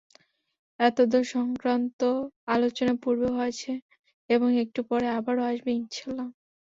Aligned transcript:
এতদসংক্রান্ত 0.79 1.99
আলোচনা 2.47 2.93
পূর্বেও 3.03 3.37
হয়েছে 3.39 3.71
এবং 4.29 4.49
একটু 4.63 4.79
পরে 4.89 5.07
আবারো 5.17 5.41
আসবে 5.51 5.71
ইনশাআল্লাহ। 5.73 6.27